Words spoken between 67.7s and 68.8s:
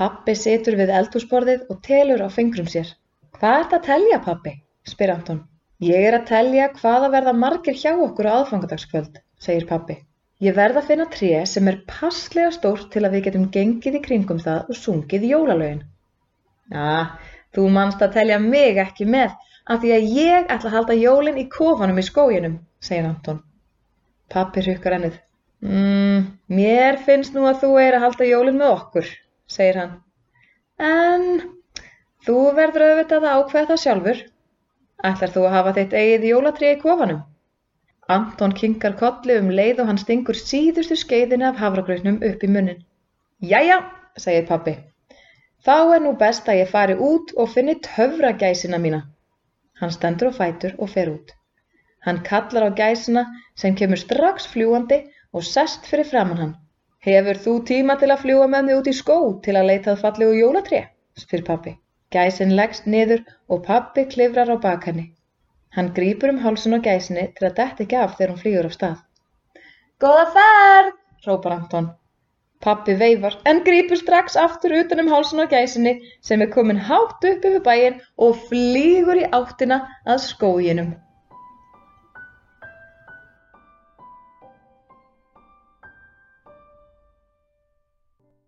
ekki af þegar hún flýgur af